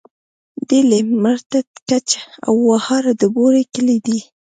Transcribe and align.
ډيلی، 0.67 1.01
مرتت، 1.23 1.67
کڅ 1.89 2.09
او 2.45 2.53
وهاره 2.69 3.13
د 3.21 3.23
بوري 3.35 3.63
کلي 3.73 3.97
دي. 4.05 4.19